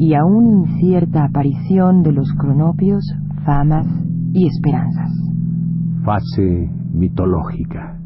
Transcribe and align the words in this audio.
y 0.00 0.14
aún 0.14 0.66
incierta 0.66 1.24
aparición 1.24 2.02
de 2.02 2.12
los 2.12 2.32
cronopios, 2.32 3.04
famas 3.44 3.86
y 4.32 4.46
esperanzas. 4.46 5.10
Fase 6.02 6.70
mitológica. 6.94 7.98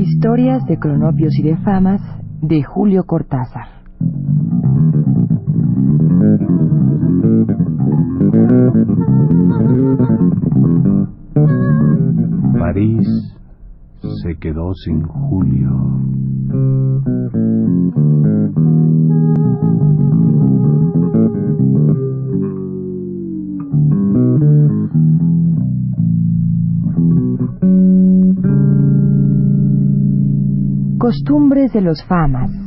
Historias 0.00 0.66
de 0.66 0.78
cronopios 0.80 1.38
y 1.38 1.42
de 1.44 1.56
famas 1.58 2.00
de 2.40 2.64
Julio 2.64 3.04
Cortázar. 3.04 3.82
París 12.58 13.08
se 14.22 14.36
quedó 14.38 14.72
sin 14.74 15.02
Julio. 15.02 15.70
Costumbres 30.98 31.72
de 31.72 31.80
los 31.80 32.02
famas. 32.04 32.61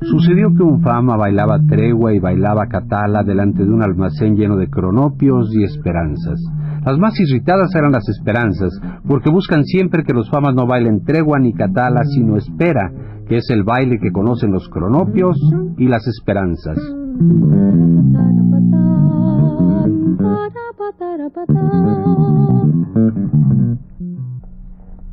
Sucedió 0.00 0.54
que 0.56 0.62
un 0.62 0.82
fama 0.82 1.16
bailaba 1.16 1.58
tregua 1.66 2.14
y 2.14 2.20
bailaba 2.20 2.66
catala 2.68 3.22
delante 3.24 3.64
de 3.64 3.70
un 3.70 3.82
almacén 3.82 4.36
lleno 4.36 4.56
de 4.56 4.68
cronopios 4.68 5.52
y 5.54 5.64
esperanzas. 5.64 6.40
Las 6.84 6.98
más 6.98 7.18
irritadas 7.18 7.74
eran 7.74 7.90
las 7.90 8.08
esperanzas, 8.08 8.80
porque 9.08 9.30
buscan 9.30 9.64
siempre 9.64 10.04
que 10.04 10.12
los 10.12 10.30
famas 10.30 10.54
no 10.54 10.66
bailen 10.66 11.02
tregua 11.04 11.40
ni 11.40 11.52
catala, 11.52 12.02
sino 12.04 12.36
espera, 12.36 12.92
que 13.26 13.38
es 13.38 13.50
el 13.50 13.64
baile 13.64 13.98
que 14.00 14.12
conocen 14.12 14.52
los 14.52 14.68
cronopios 14.68 15.36
y 15.76 15.88
las 15.88 16.06
esperanzas. 16.06 16.78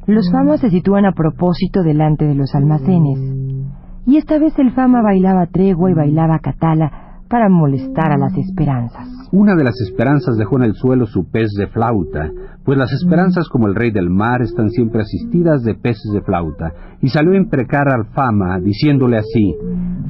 Los 0.06 0.30
famas 0.32 0.59
se 0.59 0.70
sitúan 0.70 1.06
a 1.06 1.14
propósito 1.14 1.82
delante 1.82 2.26
de 2.26 2.36
los 2.36 2.54
almacenes. 2.56 3.20
Y 4.06 4.18
esta 4.18 4.38
vez 4.38 4.54
el 4.60 4.72
fama 4.72 5.02
bailaba 5.02 5.48
tregua 5.48 5.89
y 5.92 5.94
bailaba 5.94 6.39
catala 6.39 7.22
para 7.30 7.48
molestar 7.48 8.11
a 8.11 8.17
las 8.17 8.38
esperanzas. 8.38 9.08
Una 9.32 9.55
de 9.55 9.64
las 9.64 9.80
esperanzas 9.80 10.38
dejó 10.38 10.58
en 10.58 10.66
el 10.66 10.73
suelo 10.73 11.05
su 11.05 11.32
pez 11.32 11.52
de 11.58 11.67
flauta, 11.67 12.30
pues 12.66 12.77
las 12.77 12.92
esperanzas 12.92 13.48
como 13.48 13.67
el 13.67 13.76
rey 13.76 13.92
del 13.92 14.10
mar 14.10 14.42
están 14.42 14.70
siempre 14.70 15.02
asistidas 15.02 15.64
de 15.64 15.73
peces 15.73 16.11
de 16.14 16.22
flauta, 16.22 16.73
y 17.02 17.08
salió 17.08 17.32
a 17.32 17.38
imprecar 17.38 17.88
al 17.88 18.06
fama, 18.14 18.60
diciéndole 18.60 19.17
así, 19.17 19.56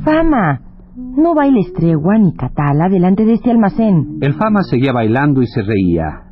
Fama, 0.04 0.60
no 0.96 1.36
bailes 1.36 1.72
tregua 1.74 2.18
ni 2.18 2.34
catala 2.34 2.90
delante 2.90 3.26
de 3.26 3.34
este 3.34 3.52
almacén. 3.52 4.18
El 4.22 4.34
fama 4.34 4.64
seguía 4.64 4.92
bailando 4.92 5.42
y 5.42 5.48
se 5.48 5.62
reía. 5.62 6.24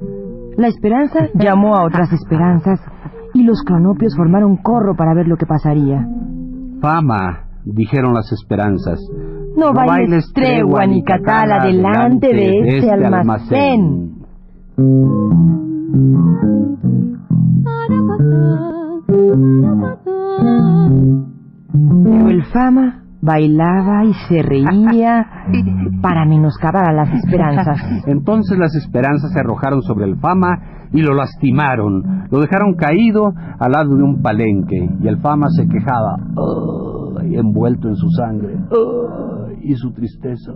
La 0.58 0.68
esperanza 0.68 1.30
llamó 1.36 1.76
a 1.76 1.86
otras 1.86 2.12
esperanzas 2.12 2.80
y 3.34 3.44
los 3.44 3.64
cronopios 3.64 4.16
formaron 4.16 4.58
corro 4.58 4.96
para 4.96 5.14
ver 5.14 5.28
lo 5.28 5.38
que 5.38 5.46
pasaría. 5.46 6.08
Fama, 6.82 7.46
dijeron 7.64 8.14
las 8.14 8.32
esperanzas, 8.32 9.00
No, 9.56 9.74
bailes 9.74 10.32
tregua 10.34 10.86
ni 10.86 11.04
catala 11.04 11.66
delante 11.66 12.28
de 12.28 12.78
este 12.78 12.92
almacén. 12.92 14.16
Pero 22.04 22.30
el 22.30 22.44
fama 22.46 23.01
bailaba 23.22 24.04
y 24.06 24.14
se 24.28 24.42
reía 24.42 25.26
para 26.02 26.26
menoscabar 26.26 26.90
a 26.90 26.94
las 26.94 27.14
esperanzas. 27.14 27.82
Entonces 28.08 28.58
las 28.58 28.76
esperanzas 28.76 29.32
se 29.32 29.40
arrojaron 29.40 29.82
sobre 29.82 30.06
el 30.06 30.18
fama 30.18 30.60
y 30.92 31.02
lo 31.02 31.14
lastimaron. 31.14 32.28
Lo 32.30 32.40
dejaron 32.40 32.74
caído 32.76 33.34
al 33.60 33.72
lado 33.72 33.96
de 33.96 34.04
un 34.04 34.22
palenque 34.22 34.90
y 35.02 35.08
el 35.08 35.18
fama 35.20 35.48
se 35.50 35.68
quejaba, 35.68 36.18
"Ay", 37.22 37.36
envuelto 37.38 37.88
en 37.88 37.96
su 37.96 38.10
sangre, 38.10 38.58
y 39.62 39.76
su 39.76 39.92
tristeza. 39.94 40.54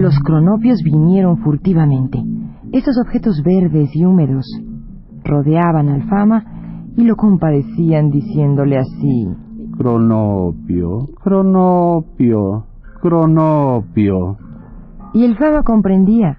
Los 0.00 0.18
cronopios 0.20 0.80
vinieron 0.82 1.36
furtivamente. 1.42 2.18
Esos 2.72 2.96
objetos 3.04 3.42
verdes 3.44 3.94
y 3.94 4.06
húmedos 4.06 4.46
rodeaban 5.22 5.90
al 5.90 6.08
fama 6.08 6.42
y 6.96 7.04
lo 7.04 7.16
compadecían 7.16 8.08
diciéndole 8.08 8.78
así. 8.78 9.28
Cronopio, 9.76 11.06
cronopio, 11.22 12.64
cronopio. 13.02 14.38
Y 15.12 15.24
el 15.26 15.36
fama 15.36 15.64
comprendía. 15.64 16.38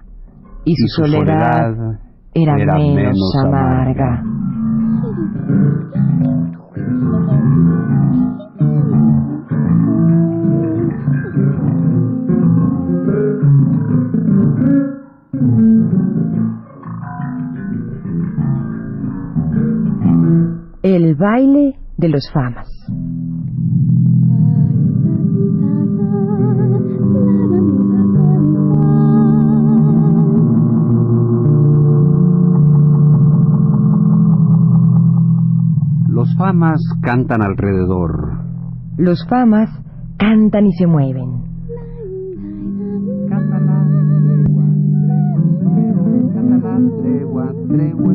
Y 0.64 0.74
su, 0.74 0.84
Y 0.84 0.88
su 0.88 1.02
soledad, 1.02 1.76
soledad 1.76 2.00
era, 2.34 2.60
era 2.60 2.74
menos, 2.78 2.96
menos 2.96 3.36
amarga. 3.44 4.24
Baile 21.22 21.76
de 21.96 22.08
los 22.08 22.28
famas. 22.32 22.68
Los 36.08 36.36
famas 36.36 36.80
cantan 37.02 37.40
alrededor. 37.42 38.32
Los 38.98 39.24
famas 39.28 39.70
cantan 40.18 40.66
y 40.66 40.72
se 40.72 40.86
mueven. 40.88 41.42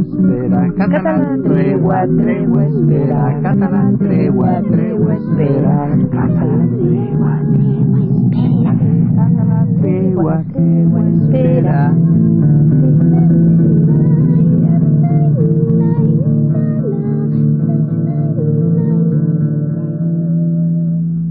Catalán, 0.08 1.44
tregua, 1.44 2.08
tregua, 2.08 2.66
espera. 2.66 3.40
Catalán, 3.42 3.98
tregua, 3.98 4.62
tregua, 4.62 5.16
espera. 5.16 5.90
Catalán, 6.12 6.70
tregua, 6.78 7.42
tregua, 7.52 8.04
espera. 8.08 8.74
Catalán, 9.16 9.76
tregua, 9.82 10.44
tregua, 10.54 11.10
espera. 11.10 11.94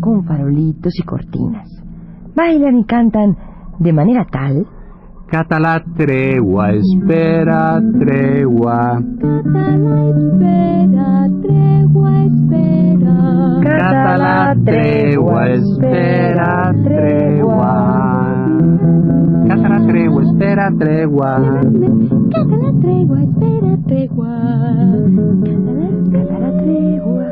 con 0.00 0.24
farolitos 0.24 0.92
y 0.98 1.02
cortinas. 1.02 1.68
Bailan 2.36 2.78
y 2.78 2.84
cantan 2.84 3.36
de 3.80 3.92
manera 3.92 4.26
tal 4.30 4.66
Cata 5.28 5.58
la 5.58 5.82
tregua, 5.96 6.72
espera 6.72 7.82
tregua. 7.98 9.02
Cata 9.18 9.76
la 9.76 10.06
espera, 10.06 11.26
tregua, 11.42 12.10
espera. 12.22 13.16
Cata 13.60 14.16
la 14.16 14.54
tregua, 14.64 15.50
espera 15.50 16.72
tregua. 16.84 17.74
Cata 19.48 19.68
la 19.68 19.80
tregua, 19.86 20.22
espera 20.22 20.70
tregua. 20.78 21.32
Cata 22.30 22.56
la 22.56 22.72
tregua, 22.80 23.22
espera 23.22 23.76
tregua. 23.82 24.38
Cata 26.12 26.50
tregua, 26.62 27.22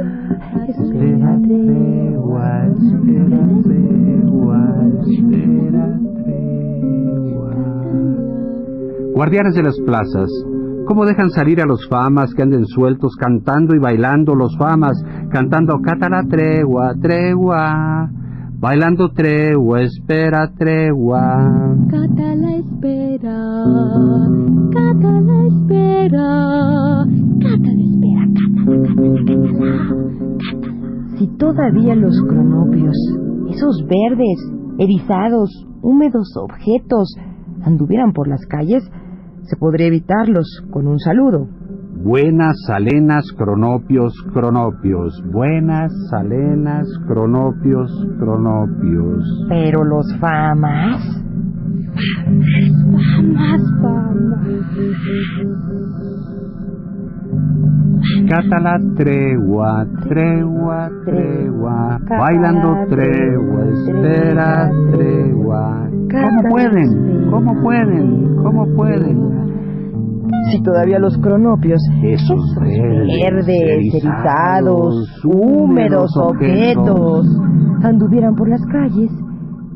espera 0.67 0.67
tregua. 0.67 0.67
Espera 0.67 1.39
tregua, 1.47 2.49
espera 2.75 3.39
tregua. 3.63 4.75
Guardianes 9.15 9.55
de 9.55 9.63
las 9.63 9.79
plazas, 9.79 10.29
¿cómo 10.87 11.07
dejan 11.07 11.31
salir 11.31 11.61
a 11.61 11.67
los 11.67 11.87
famas 11.89 12.35
que 12.35 12.43
anden 12.43 12.67
sueltos 12.67 13.15
cantando 13.15 13.77
y 13.77 13.79
bailando 13.79 14.35
los 14.35 14.57
famas, 14.59 15.01
cantando 15.31 15.79
cata 15.81 16.09
la 16.09 16.25
tregua, 16.25 16.95
tregua, 17.01 18.11
bailando 18.59 19.13
tregua, 19.13 19.83
espera 19.83 20.51
tregua? 20.59 21.49
Cata 21.89 22.35
la 22.35 22.57
espera, 22.57 23.55
cata 24.73 25.21
la 25.21 25.47
espera, 25.47 27.07
cata 27.39 27.71
la 27.71 27.87
espera, 27.87 28.65
cata 28.99 29.31
la, 29.61 29.79
Si 31.19 31.29
todavía 31.39 31.95
los 31.95 32.21
cronopios, 32.27 32.97
esos 33.49 33.87
verdes, 33.87 34.51
erizados, 34.81 35.69
húmedos 35.83 36.35
objetos, 36.37 37.15
anduvieran 37.65 38.13
por 38.13 38.29
las 38.29 38.45
calles, 38.47 38.83
se 39.45 39.57
podría 39.57 39.87
evitarlos 39.87 40.63
con 40.71 40.87
un 40.87 40.99
saludo. 40.99 41.49
Buenas 41.97 42.57
salenas, 42.67 43.25
cronopios, 43.37 44.13
cronopios. 44.33 45.23
Buenas 45.33 45.91
salenas, 46.11 46.87
cronopios, 47.07 47.91
cronopios. 48.19 49.47
Pero 49.49 49.85
los 49.85 50.15
famas, 50.19 51.25
Famas, 51.95 53.63
famas. 53.81 54.49
Cata 58.29 58.61
la 58.61 58.79
tregua, 58.97 59.87
tregua, 60.09 60.91
tregua. 61.05 62.01
Bailando 62.09 62.87
tregua, 62.89 63.65
espera 63.73 64.71
tregua. 64.91 65.89
¿Cómo 66.11 66.49
pueden? 66.51 67.31
¿Cómo 67.31 67.63
pueden? 67.63 68.37
¿Cómo 68.43 68.67
pueden? 68.75 69.35
si 70.51 70.63
todavía 70.63 70.99
los 70.99 71.17
cronopios, 71.19 71.81
Esos 72.03 72.55
verdes, 72.61 73.09
verdes, 73.23 73.95
erizados, 73.95 75.25
húmedos 75.25 76.17
objetos, 76.17 77.27
anduvieran 77.83 78.35
por 78.35 78.49
las 78.49 78.65
calles, 78.67 79.11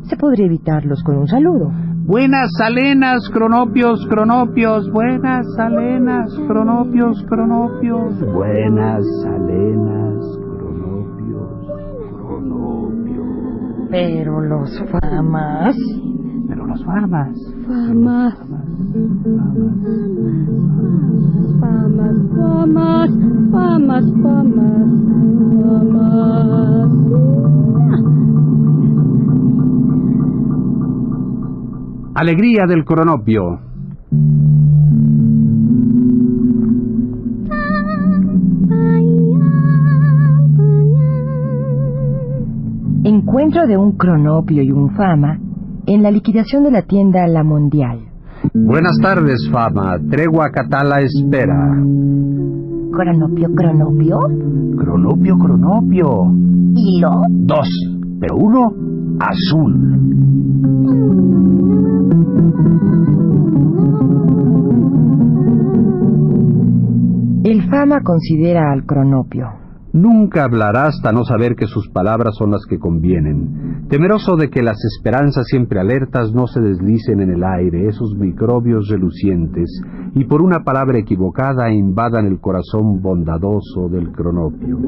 se 0.03 0.17
podría 0.17 0.47
evitarlos 0.47 1.03
con 1.03 1.19
un 1.19 1.27
saludo. 1.27 1.71
Buenas 2.09 2.51
salenas, 2.57 3.29
cronopios, 3.35 4.07
cronopios. 4.09 4.91
Buenas 4.91 5.47
salenas, 5.57 6.35
cronopios, 6.47 7.23
cronopios. 7.29 8.19
Buenas 8.33 9.05
salenas, 9.23 10.17
cronopios, 10.57 11.67
cronopios. 12.17 13.89
Pero 13.91 14.41
los 14.41 14.83
famas, 14.91 15.77
Pero 16.49 16.67
los 16.67 16.83
farmas. 16.87 17.39
Famas, 17.67 18.39
famas, 21.61 22.17
famas, 22.41 23.11
famas, 23.53 24.05
famas, 24.23 24.87
famas. 25.61 26.49
Alegría 32.21 32.67
del 32.67 32.85
cronopio. 32.85 33.61
encuentro 43.05 43.69
de 43.69 43.77
un 43.77 43.93
cronopio 43.93 44.65
y 44.65 44.73
un 44.73 44.91
fama 44.97 45.39
en 45.87 46.03
la 46.03 46.11
liquidación 46.11 46.65
de 46.65 46.73
la 46.73 46.83
tienda 46.83 47.25
La 47.29 47.45
Mundial. 47.45 48.01
Buenas 48.53 48.99
tardes, 49.01 49.49
fama. 49.53 49.97
Tregua 50.11 50.51
Catala 50.51 51.01
espera. 51.01 51.55
Cronopio, 52.91 53.49
cronopio, 53.55 54.19
Cronopio, 54.77 55.39
cronopio. 55.39 56.33
hilo. 56.75 57.23
Dos, 57.29 57.69
pero 58.19 58.37
uno 58.37 58.88
azul. 59.21 59.99
El 67.45 67.71
fama 67.71 68.03
considera 68.03 68.73
al 68.73 68.85
cronopio. 68.85 69.69
Nunca 69.93 70.45
hablará 70.45 70.85
hasta 70.85 71.13
no 71.13 71.25
saber 71.25 71.55
que 71.57 71.67
sus 71.67 71.89
palabras 71.89 72.35
son 72.37 72.51
las 72.51 72.67
que 72.69 72.79
convienen, 72.79 73.87
temeroso 73.89 74.37
de 74.37 74.51
que 74.51 74.63
las 74.63 74.77
esperanzas 74.85 75.47
siempre 75.47 75.81
alertas 75.81 76.33
no 76.35 76.47
se 76.47 76.61
deslicen 76.61 77.21
en 77.21 77.31
el 77.31 77.43
aire, 77.43 77.89
esos 77.89 78.15
microbios 78.15 78.89
relucientes, 78.89 79.81
y 80.15 80.25
por 80.25 80.43
una 80.43 80.63
palabra 80.63 80.99
equivocada 80.99 81.73
invadan 81.73 82.27
el 82.27 82.39
corazón 82.39 83.01
bondadoso 83.01 83.89
del 83.89 84.13
cronopio. 84.13 84.79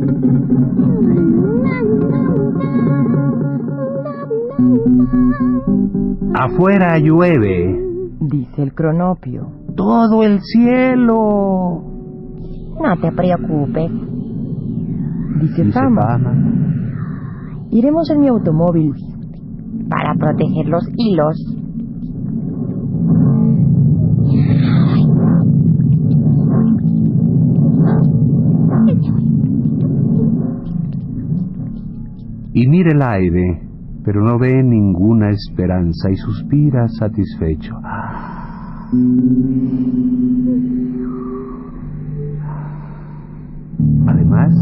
Afuera 6.34 6.98
llueve, 6.98 7.78
Dice 8.20 8.62
el 8.62 8.74
cronopio. 8.74 9.48
todo 9.76 10.22
el 10.22 10.40
cielo. 10.40 11.82
No 12.80 12.96
te 13.00 13.12
preocupes. 13.12 13.90
Dice, 15.40 15.64
Dice 15.64 15.72
fama. 15.72 16.02
Fama. 16.02 16.34
Iremos 17.70 18.10
en 18.10 18.20
mi 18.20 18.28
automóvil 18.28 18.92
para 19.88 20.14
proteger 20.14 20.66
los 20.68 20.84
hilos. 20.96 21.36
y 32.52 32.66
mira 32.68 32.90
el 32.92 33.02
aire, 33.02 33.60
pero 34.04 34.22
no 34.22 34.38
ve 34.38 34.62
ninguna 34.62 35.30
esperanza 35.30 36.10
y 36.10 36.16
suspira 36.16 36.88
satisfecho. 36.88 37.74
Además, 44.06 44.54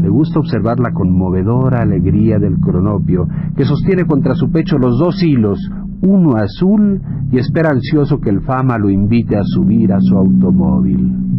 le 0.00 0.08
gusta 0.08 0.40
observar 0.40 0.80
la 0.80 0.92
conmovedora 0.92 1.82
alegría 1.82 2.38
del 2.38 2.58
cronopio, 2.58 3.28
que 3.56 3.64
sostiene 3.64 4.06
contra 4.06 4.34
su 4.34 4.50
pecho 4.50 4.78
los 4.78 4.98
dos 4.98 5.22
hilos, 5.22 5.58
uno 6.02 6.36
azul, 6.36 7.00
y 7.30 7.38
espera 7.38 7.70
ansioso 7.70 8.20
que 8.20 8.30
el 8.30 8.40
fama 8.40 8.78
lo 8.78 8.90
invite 8.90 9.36
a 9.36 9.42
subir 9.44 9.92
a 9.92 10.00
su 10.00 10.16
automóvil. 10.16 11.29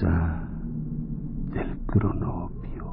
Del 0.00 1.76
cronopio. 1.84 2.86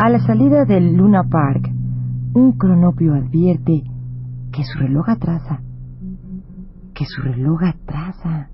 A 0.00 0.08
la 0.10 0.18
salida 0.18 0.64
del 0.64 0.96
Luna 0.96 1.22
Park, 1.22 1.68
un 2.34 2.58
cronopio 2.58 3.14
advierte 3.14 3.84
que 4.52 4.64
su 4.64 4.80
reloj 4.80 5.08
atrasa, 5.08 5.60
que 6.92 7.04
su 7.04 7.22
reloj 7.22 7.62
atrasa, 7.62 8.48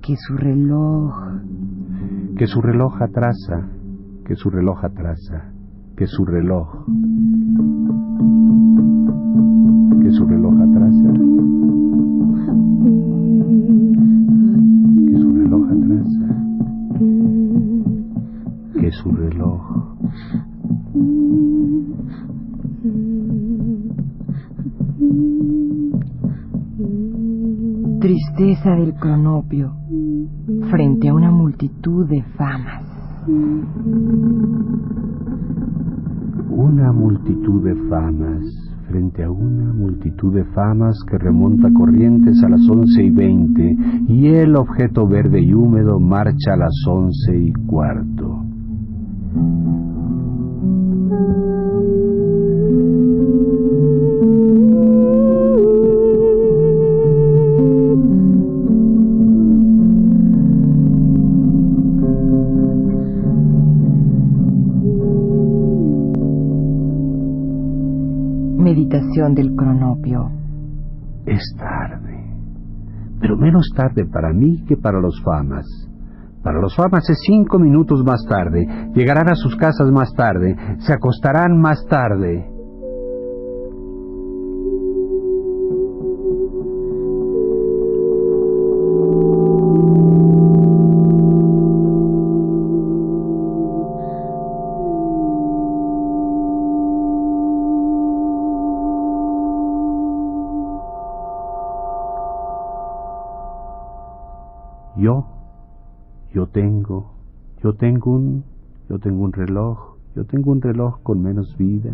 que 0.00 0.14
su 0.16 0.36
reloj... 0.36 1.14
Que 2.36 2.46
su 2.46 2.60
reloj 2.60 3.02
atrasa, 3.02 3.68
que 4.24 4.36
su 4.36 4.50
reloj 4.50 4.84
atrasa, 4.84 5.55
que 5.96 6.06
su 6.06 6.24
reloj. 6.26 6.68
Que 10.02 10.12
su 10.12 10.26
reloj 10.26 10.54
atrasa, 10.60 11.12
que 15.06 15.16
su 15.16 15.32
reloj 15.32 15.62
atrasa, 15.70 16.28
que 18.78 18.90
su 18.92 19.10
reloj. 19.10 19.62
Tristeza 28.00 28.70
del 28.72 28.94
cronopio, 28.94 29.72
frente 30.70 31.08
a 31.08 31.14
una 31.14 31.30
multitud 31.30 32.06
de 32.06 32.22
famas. 32.36 32.84
Una 36.48 36.92
multitud 36.92 37.64
de 37.64 37.74
famas, 37.88 38.44
frente 38.88 39.24
a 39.24 39.30
una 39.30 39.72
multitud 39.72 40.32
de 40.34 40.44
famas 40.44 40.96
que 41.08 41.18
remonta 41.18 41.68
corrientes 41.72 42.42
a 42.44 42.48
las 42.48 42.68
once 42.68 43.02
y 43.02 43.10
veinte, 43.10 43.76
y 44.08 44.26
el 44.28 44.56
objeto 44.56 45.06
verde 45.06 45.40
y 45.40 45.52
húmedo 45.52 45.98
marcha 45.98 46.54
a 46.54 46.56
las 46.56 46.86
once 46.86 47.36
y 47.36 47.52
cuarto. 47.66 48.44
Del 69.16 69.56
cronopio. 69.56 70.30
Es 71.24 71.40
tarde, 71.56 72.34
pero 73.18 73.34
menos 73.38 73.66
tarde 73.74 74.04
para 74.04 74.30
mí 74.34 74.62
que 74.68 74.76
para 74.76 75.00
los 75.00 75.22
famas. 75.24 75.64
Para 76.42 76.60
los 76.60 76.76
famas 76.76 77.08
es 77.08 77.16
cinco 77.26 77.58
minutos 77.58 78.04
más 78.04 78.22
tarde, 78.28 78.66
llegarán 78.94 79.30
a 79.30 79.34
sus 79.34 79.56
casas 79.56 79.90
más 79.90 80.12
tarde, 80.12 80.54
se 80.80 80.92
acostarán 80.92 81.58
más 81.58 81.82
tarde. 81.88 82.46
Tengo 107.76 108.12
un, 108.12 108.44
yo 108.88 108.98
tengo 108.98 109.24
un 109.24 109.32
reloj, 109.32 109.96
yo 110.14 110.24
tengo 110.24 110.52
un 110.52 110.60
reloj 110.60 111.02
con 111.02 111.22
menos 111.22 111.56
vida, 111.58 111.90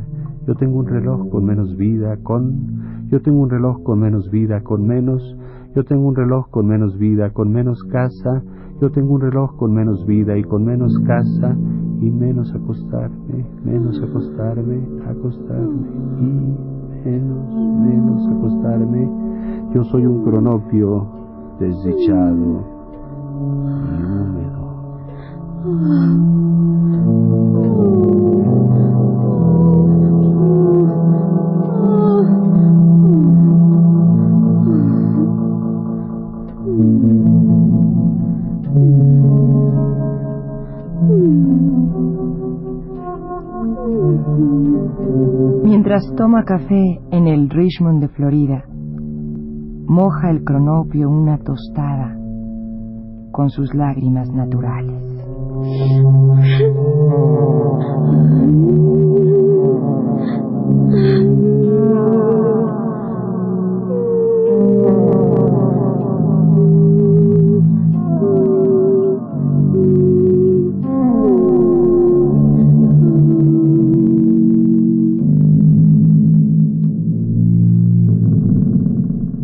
yo 0.47 0.55
tengo 0.55 0.79
un 0.79 0.87
reloj 0.87 1.29
con 1.29 1.45
menos 1.45 1.77
vida, 1.77 2.17
con, 2.23 3.09
yo 3.11 3.21
tengo 3.21 3.43
un 3.43 3.51
reloj 3.51 3.83
con 3.83 4.01
menos 4.01 4.31
vida, 4.31 4.63
con 4.63 4.87
menos, 4.87 5.37
yo 5.75 5.85
tengo 5.85 6.09
un 6.09 6.15
reloj 6.15 6.49
con 6.51 6.67
menos 6.67 6.99
vida, 6.99 7.31
con 7.31 7.53
menos 7.53 7.83
casa, 7.85 8.43
yo 8.81 8.91
tengo 8.91 9.15
un 9.15 9.21
reloj 9.21 9.57
con 9.57 9.73
menos 9.73 10.07
vida 10.07 10.37
y 10.37 10.45
con 10.45 10.65
menos 10.65 10.99
casa 11.07 11.57
y 12.01 12.11
menos 12.11 12.53
acostarme, 12.53 13.45
menos 13.65 14.03
acostarme, 14.03 14.81
acostarme 15.07 15.89
y 16.19 17.09
menos, 17.09 17.55
menos 17.81 18.29
acostarme. 18.29 19.09
Yo 19.75 19.85
soy 19.85 20.07
un 20.07 20.25
cronopio 20.25 21.07
desdichado 21.61 22.65
y 23.89 24.03
húmedo. 24.03 24.52
Mientras 45.63 46.13
toma 46.17 46.45
café 46.45 47.01
en 47.13 47.29
el 47.29 47.49
Richmond 47.51 48.01
de 48.01 48.09
Florida, 48.09 48.65
moja 49.87 50.31
el 50.31 50.43
cronopio 50.43 51.09
una 51.09 51.39
tostada 51.39 52.19
con 53.31 53.49
sus 53.51 53.73
lágrimas 53.75 54.29
naturales. 54.33 55.12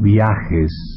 Viajes. 0.00 0.87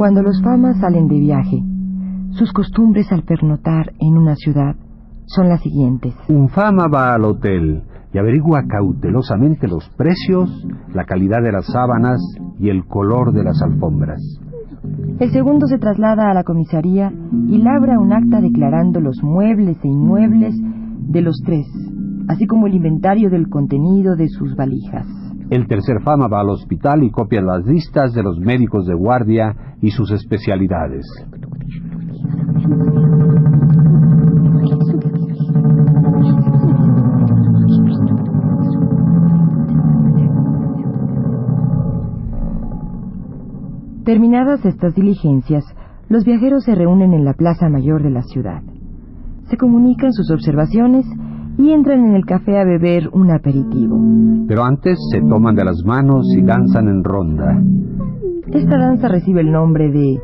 Cuando 0.00 0.22
los 0.22 0.40
famas 0.42 0.78
salen 0.80 1.08
de 1.08 1.20
viaje, 1.20 1.62
sus 2.30 2.54
costumbres 2.54 3.12
al 3.12 3.22
pernotar 3.22 3.92
en 4.00 4.16
una 4.16 4.34
ciudad 4.34 4.74
son 5.26 5.50
las 5.50 5.60
siguientes. 5.60 6.14
Un 6.26 6.48
fama 6.48 6.86
va 6.88 7.12
al 7.12 7.26
hotel 7.26 7.82
y 8.10 8.16
averigua 8.16 8.62
cautelosamente 8.66 9.68
los 9.68 9.86
precios, 9.98 10.66
la 10.94 11.04
calidad 11.04 11.42
de 11.42 11.52
las 11.52 11.66
sábanas 11.66 12.18
y 12.58 12.70
el 12.70 12.86
color 12.86 13.34
de 13.34 13.44
las 13.44 13.60
alfombras. 13.60 14.22
El 15.18 15.30
segundo 15.32 15.66
se 15.66 15.76
traslada 15.76 16.30
a 16.30 16.34
la 16.34 16.44
comisaría 16.44 17.12
y 17.48 17.58
labra 17.58 17.98
un 17.98 18.14
acta 18.14 18.40
declarando 18.40 19.00
los 19.00 19.22
muebles 19.22 19.76
e 19.84 19.88
inmuebles 19.88 20.54
de 21.10 21.20
los 21.20 21.42
tres, 21.44 21.66
así 22.26 22.46
como 22.46 22.68
el 22.68 22.74
inventario 22.74 23.28
del 23.28 23.50
contenido 23.50 24.16
de 24.16 24.28
sus 24.28 24.56
valijas. 24.56 25.19
El 25.50 25.66
tercer 25.66 26.00
fama 26.04 26.28
va 26.28 26.40
al 26.40 26.50
hospital 26.50 27.02
y 27.02 27.10
copia 27.10 27.42
las 27.42 27.66
listas 27.66 28.12
de 28.12 28.22
los 28.22 28.38
médicos 28.38 28.86
de 28.86 28.94
guardia 28.94 29.76
y 29.82 29.90
sus 29.90 30.12
especialidades. 30.12 31.04
Terminadas 44.04 44.64
estas 44.64 44.94
diligencias, 44.94 45.64
los 46.08 46.24
viajeros 46.24 46.62
se 46.62 46.76
reúnen 46.76 47.12
en 47.12 47.24
la 47.24 47.34
plaza 47.34 47.68
mayor 47.68 48.04
de 48.04 48.10
la 48.10 48.22
ciudad. 48.22 48.62
Se 49.48 49.56
comunican 49.56 50.12
sus 50.12 50.30
observaciones 50.30 51.06
y 51.58 51.72
entran 51.72 52.06
en 52.06 52.14
el 52.14 52.24
café 52.24 52.58
a 52.58 52.64
beber 52.64 53.08
un 53.12 53.30
aperitivo. 53.30 54.00
Pero 54.46 54.64
antes 54.64 54.98
se 55.12 55.20
toman 55.20 55.54
de 55.54 55.64
las 55.64 55.82
manos 55.84 56.26
y 56.36 56.42
danzan 56.42 56.88
en 56.88 57.04
ronda. 57.04 57.62
Esta 58.52 58.78
danza 58.78 59.08
recibe 59.08 59.42
el 59.42 59.52
nombre 59.52 59.90
de 59.90 60.20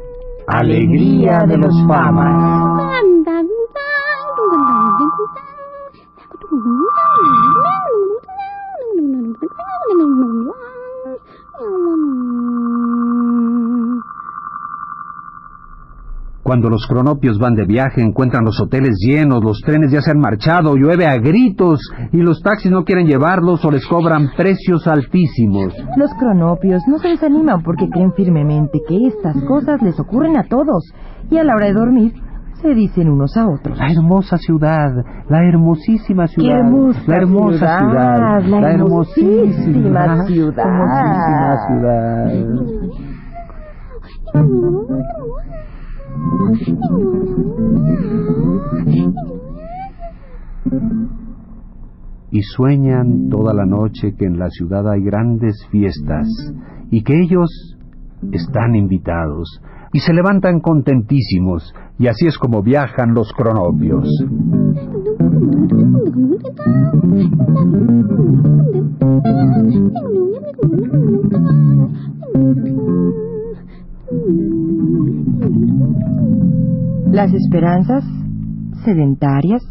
Alegría 0.49 1.45
de 1.47 1.59
los 1.59 1.75
famas. 1.87 2.87
Cuando 16.47 16.71
los 16.71 16.87
cronopios 16.87 17.41
van 17.41 17.57
de 17.57 17.67
viaje, 17.67 18.01
encuentran 18.01 18.45
los 18.45 18.61
hoteles 18.61 18.99
llenos, 19.05 19.43
los 19.43 19.61
trenes 19.63 19.91
ya 19.91 20.01
se 20.01 20.13
han 20.13 20.21
marchado, 20.21 20.77
llueve 20.77 21.05
a 21.05 21.19
gritos 21.19 21.81
y 22.13 22.19
los 22.19 22.41
taxis 22.41 22.71
no 22.71 22.85
quieren 22.85 23.09
llevarlos 23.09 23.65
o 23.65 23.71
les 23.73 23.85
cobran 23.85 24.29
precios 24.37 24.87
altísimos. 24.87 25.75
Los 25.97 26.15
cronopios 26.15 26.85
no 26.87 26.99
se 26.99 27.09
desaniman 27.09 27.65
porque 27.65 27.89
creen 27.89 28.13
firmemente 28.13 28.79
que 28.87 29.09
estas 29.09 29.43
cosas 29.43 29.83
les 29.83 29.99
ocurren 29.99 30.37
a 30.37 30.45
todos 30.45 30.85
y 31.33 31.39
a 31.39 31.43
la 31.43 31.57
hora 31.57 31.67
de 31.67 31.73
dormir 31.73 32.13
se 32.63 32.75
dicen 32.75 33.11
unos 33.11 33.37
a 33.37 33.49
otros. 33.49 33.77
La 33.77 33.91
hermosa 33.91 34.37
ciudad, 34.37 34.93
la 35.29 35.49
hermosísima 35.49 36.29
ciudad, 36.29 36.49
¡Qué 36.49 36.55
hermosa 36.61 37.03
la 37.09 37.17
hermosa 37.17 37.79
ciudad, 37.81 38.41
ciudad, 38.41 38.61
la 38.61 38.71
hermosísima, 38.71 40.05
hermosísima 40.05 40.27
ciudad! 40.29 40.65
hermosísima 40.65 41.67
ciudad. 41.67 42.33
Y 52.31 52.43
sueñan 52.43 53.29
toda 53.31 53.55
la 53.55 53.65
noche 53.65 54.15
que 54.19 54.27
en 54.27 54.39
la 54.39 54.51
ciudad 54.51 54.91
hay 54.91 55.03
grandes 55.03 55.67
fiestas 55.71 56.29
y 56.91 57.03
que 57.03 57.21
ellos 57.23 57.79
están 58.33 58.75
invitados 58.75 59.61
y 59.93 60.01
se 60.01 60.13
levantan 60.13 60.61
contentísimos, 60.61 61.75
y 61.99 62.09
así 62.09 62.27
es 62.27 62.37
como 62.37 62.63
viajan 62.63 63.15
los 63.15 63.33
cronopios. 63.33 64.07
Las 77.17 77.33
esperanzas, 77.33 78.05
sedentarias, 78.85 79.63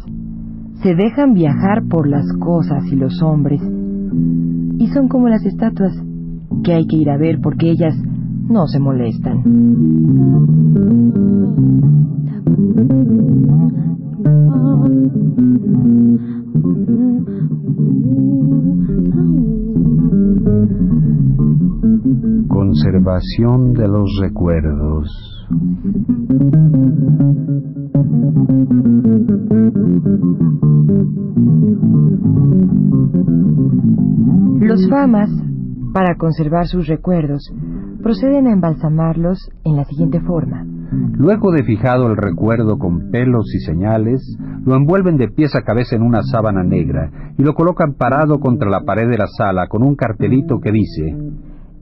se 0.82 0.96
dejan 0.96 1.32
viajar 1.32 1.84
por 1.88 2.08
las 2.08 2.26
cosas 2.40 2.82
y 2.90 2.96
los 2.96 3.22
hombres, 3.22 3.62
y 3.62 4.88
son 4.88 5.06
como 5.06 5.28
las 5.28 5.46
estatuas 5.46 5.92
que 6.64 6.72
hay 6.74 6.88
que 6.88 6.96
ir 6.96 7.08
a 7.08 7.16
ver 7.16 7.38
porque 7.40 7.70
ellas 7.70 7.94
no 8.48 8.66
se 8.66 8.80
molestan. 8.80 9.44
Conservación 22.48 23.72
de 23.72 23.86
los 23.86 24.18
recuerdos. 24.20 25.35
Los 34.60 34.88
famas, 34.90 35.30
para 35.92 36.16
conservar 36.16 36.66
sus 36.66 36.88
recuerdos, 36.88 37.52
proceden 38.02 38.48
a 38.48 38.52
embalsamarlos 38.52 39.50
en 39.64 39.76
la 39.76 39.84
siguiente 39.84 40.20
forma. 40.20 40.64
Luego 41.16 41.52
de 41.52 41.62
fijado 41.62 42.08
el 42.08 42.16
recuerdo 42.16 42.78
con 42.78 43.10
pelos 43.10 43.54
y 43.54 43.60
señales, 43.60 44.36
lo 44.64 44.74
envuelven 44.74 45.16
de 45.16 45.28
pies 45.28 45.54
a 45.54 45.62
cabeza 45.62 45.94
en 45.94 46.02
una 46.02 46.22
sábana 46.22 46.64
negra 46.64 47.32
y 47.38 47.42
lo 47.42 47.54
colocan 47.54 47.94
parado 47.94 48.40
contra 48.40 48.68
la 48.68 48.80
pared 48.80 49.08
de 49.08 49.18
la 49.18 49.26
sala 49.28 49.68
con 49.68 49.84
un 49.84 49.94
cartelito 49.94 50.58
que 50.58 50.72
dice 50.72 51.16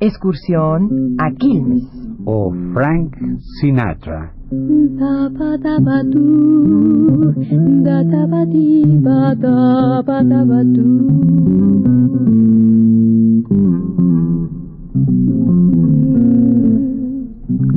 Excursión 0.01 1.17
a 1.19 1.31
Quilmes. 1.31 2.04
O 2.25 2.53
Frank 2.73 3.17
Sinatra. 3.61 4.33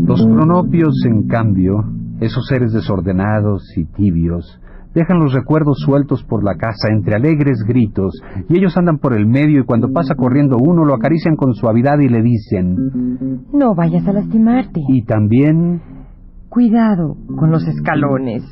Los 0.06 0.26
cronopios, 0.26 0.96
en 1.06 1.28
cambio, 1.28 1.84
esos 2.20 2.48
seres 2.48 2.74
desordenados 2.74 3.64
y 3.76 3.86
tibios, 3.86 4.60
dejan 4.98 5.20
los 5.20 5.32
recuerdos 5.34 5.78
sueltos 5.86 6.24
por 6.24 6.44
la 6.44 6.56
casa 6.56 6.90
entre 6.92 7.16
alegres 7.16 7.64
gritos, 7.68 8.20
y 8.50 8.58
ellos 8.58 8.76
andan 8.78 8.98
por 8.98 9.14
el 9.14 9.28
medio 9.28 9.62
y 9.62 9.66
cuando 9.66 9.92
pasa 9.94 10.16
corriendo 10.16 10.58
uno 10.60 10.86
lo 10.86 10.96
acarician 10.96 11.36
con 11.36 11.54
suavidad 11.54 12.00
y 12.00 12.10
le 12.10 12.22
dicen, 12.24 13.46
No 13.54 13.76
vayas 13.76 14.08
a 14.08 14.14
lastimarte. 14.14 14.82
y 14.88 15.04
también, 15.04 15.82
Cuidado 16.50 17.16
con 17.38 17.52
los 17.52 17.68
escalones. 17.68 18.44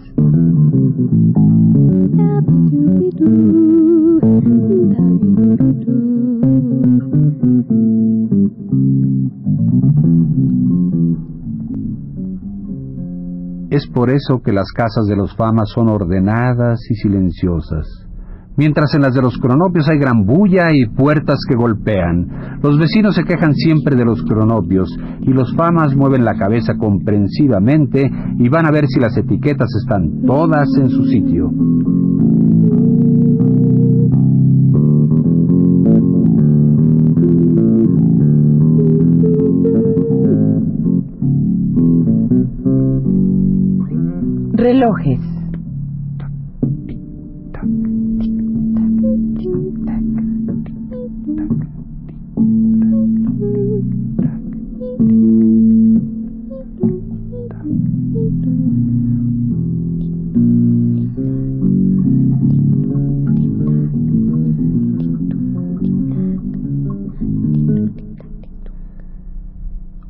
Es 13.69 13.87
por 13.87 14.09
eso 14.09 14.41
que 14.43 14.51
las 14.51 14.71
casas 14.71 15.05
de 15.07 15.15
los 15.15 15.35
famas 15.35 15.69
son 15.73 15.89
ordenadas 15.89 16.79
y 16.89 16.95
silenciosas. 16.95 18.05
Mientras 18.57 18.93
en 18.93 19.01
las 19.01 19.13
de 19.13 19.21
los 19.21 19.37
cronopios 19.37 19.89
hay 19.89 19.97
gran 19.97 20.25
bulla 20.25 20.71
y 20.71 20.85
puertas 20.85 21.39
que 21.47 21.57
golpean. 21.57 22.59
Los 22.63 22.79
vecinos 22.79 23.15
se 23.15 23.25
quejan 23.25 23.53
siempre 23.53 23.97
de 23.97 24.05
los 24.05 24.23
cronopios 24.23 24.89
y 25.21 25.31
los 25.31 25.53
famas 25.55 25.93
mueven 25.95 26.23
la 26.23 26.37
cabeza 26.37 26.75
comprensivamente 26.75 28.09
y 28.39 28.47
van 28.47 28.65
a 28.65 28.71
ver 28.71 28.85
si 28.87 28.99
las 28.99 29.17
etiquetas 29.17 29.69
están 29.81 30.21
todas 30.25 30.69
en 30.77 30.89
su 30.89 31.03
sitio. 31.05 31.51
Relojes. 44.57 45.19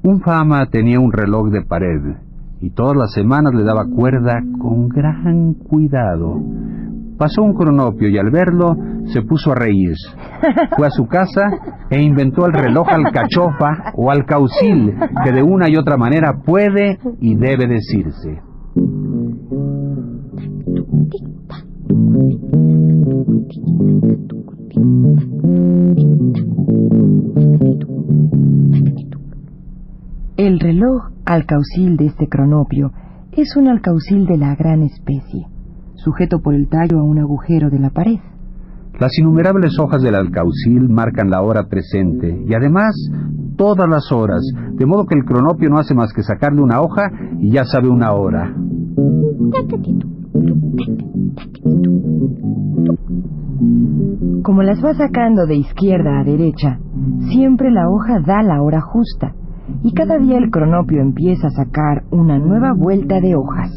Un 0.04 0.22
fama 0.22 0.68
tenía 0.70 1.00
un 1.00 1.12
reloj 1.12 1.50
de 1.50 1.64
pared 1.64 2.25
y 2.66 2.72
todas 2.72 2.98
las 2.98 3.14
semanas 3.14 3.54
le 3.54 3.64
daba 3.64 3.86
cuerda 3.86 4.42
con 4.60 4.90
gran 4.90 5.54
cuidado. 5.54 6.42
Pasó 7.16 7.44
un 7.44 7.54
cronopio 7.54 8.10
y 8.10 8.18
al 8.18 8.32
verlo 8.32 8.76
se 9.14 9.22
puso 9.22 9.52
a 9.52 9.56
reír. 9.56 9.94
Fue 10.76 10.88
a 10.88 10.90
su 10.90 11.06
casa 11.06 11.44
e 11.92 12.02
inventó 12.02 12.48
el 12.48 12.54
reloj 12.54 12.88
alcachofa 12.90 13.94
o 13.96 14.10
alcaucil, 14.10 14.96
que 15.24 15.32
de 15.32 15.44
una 15.44 15.70
y 15.70 15.76
otra 15.78 15.96
manera 15.96 16.42
puede 16.44 16.98
y 17.22 17.36
debe 17.36 17.68
decirse. 17.68 18.42
El 30.38 30.60
reloj 30.60 31.15
alcaucil 31.26 31.98
de 31.98 32.06
este 32.06 32.28
cronopio 32.28 32.92
es 33.32 33.56
un 33.58 33.68
alcaucil 33.68 34.28
de 34.28 34.38
la 34.38 34.56
gran 34.56 34.84
especie, 34.84 35.48
sujeto 35.96 36.42
por 36.42 36.54
el 36.54 36.70
tallo 36.70 37.00
a 37.00 37.04
un 37.04 37.20
agujero 37.20 37.70
de 37.70 37.80
la 37.80 37.90
pared. 37.90 38.20
Las 39.00 39.18
innumerables 39.18 39.78
hojas 39.78 40.02
del 40.02 40.16
alcaucil 40.16 40.88
marcan 40.88 41.30
la 41.30 41.42
hora 41.42 41.68
presente 41.68 42.44
y 42.48 42.54
además 42.54 42.96
todas 43.58 43.90
las 43.90 44.10
horas, 44.12 44.42
de 44.74 44.86
modo 44.86 45.06
que 45.06 45.16
el 45.16 45.26
cronopio 45.26 45.70
no 45.70 45.80
hace 45.80 45.94
más 45.94 46.14
que 46.14 46.24
sacarle 46.24 46.62
una 46.62 46.80
hoja 46.80 47.12
y 47.40 47.52
ya 47.52 47.66
sabe 47.66 47.90
una 47.90 48.14
hora. 48.14 48.56
Como 54.44 54.64
las 54.64 54.84
va 54.84 54.94
sacando 54.94 55.46
de 55.46 55.56
izquierda 55.56 56.20
a 56.20 56.24
derecha, 56.24 56.80
siempre 57.32 57.72
la 57.72 57.90
hoja 57.90 58.20
da 58.20 58.44
la 58.44 58.62
hora 58.62 58.80
justa 58.80 59.34
y 59.86 59.94
cada 59.94 60.18
día 60.18 60.40
el 60.40 60.50
cronopio 60.50 61.00
empieza 61.00 61.46
a 61.46 61.52
sacar 61.52 62.06
una 62.10 62.40
nueva 62.40 62.74
vuelta 62.74 63.22
de 63.22 63.36
hojas. 63.36 63.72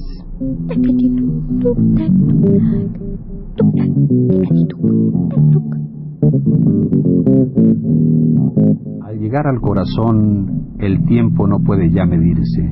Al 9.02 9.18
llegar 9.18 9.46
al 9.46 9.60
corazón, 9.60 10.76
el 10.78 11.04
tiempo 11.04 11.46
no 11.46 11.58
puede 11.58 11.90
ya 11.90 12.06
medirse. 12.06 12.62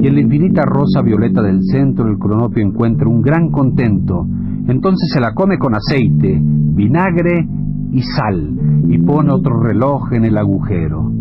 Y 0.00 0.06
en 0.06 0.14
la 0.14 0.20
infinita 0.22 0.62
rosa 0.64 1.02
violeta 1.02 1.42
del 1.42 1.62
centro 1.64 2.08
el 2.08 2.16
cronopio 2.16 2.64
encuentra 2.64 3.06
un 3.06 3.20
gran 3.20 3.50
contento. 3.50 4.26
Entonces 4.68 5.10
se 5.12 5.20
la 5.20 5.34
come 5.34 5.58
con 5.58 5.74
aceite, 5.74 6.40
vinagre 6.42 7.46
y 7.92 8.00
sal, 8.00 8.84
y 8.88 8.96
pone 9.00 9.32
otro 9.32 9.60
reloj 9.60 10.14
en 10.14 10.24
el 10.24 10.38
agujero. 10.38 11.13